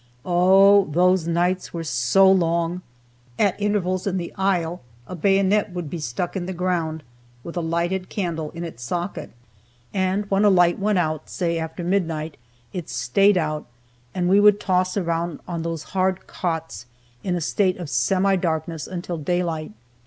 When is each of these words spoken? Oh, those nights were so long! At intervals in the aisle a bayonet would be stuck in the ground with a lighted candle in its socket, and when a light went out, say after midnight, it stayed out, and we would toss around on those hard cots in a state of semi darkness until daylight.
Oh, 0.25 0.85
those 0.85 1.27
nights 1.27 1.75
were 1.75 1.83
so 1.83 2.31
long! 2.31 2.81
At 3.37 3.61
intervals 3.61 4.07
in 4.07 4.17
the 4.17 4.33
aisle 4.35 4.81
a 5.05 5.15
bayonet 5.15 5.69
would 5.73 5.91
be 5.91 5.99
stuck 5.99 6.35
in 6.35 6.47
the 6.47 6.53
ground 6.53 7.03
with 7.43 7.55
a 7.55 7.61
lighted 7.61 8.09
candle 8.09 8.49
in 8.55 8.63
its 8.63 8.81
socket, 8.81 9.29
and 9.93 10.25
when 10.31 10.43
a 10.43 10.49
light 10.49 10.79
went 10.79 10.97
out, 10.97 11.29
say 11.29 11.59
after 11.59 11.83
midnight, 11.83 12.37
it 12.73 12.89
stayed 12.89 13.37
out, 13.37 13.67
and 14.15 14.27
we 14.27 14.39
would 14.39 14.59
toss 14.59 14.97
around 14.97 15.39
on 15.47 15.61
those 15.61 15.83
hard 15.93 16.25
cots 16.25 16.87
in 17.23 17.35
a 17.35 17.39
state 17.39 17.77
of 17.77 17.87
semi 17.87 18.35
darkness 18.35 18.87
until 18.87 19.19
daylight. 19.19 19.71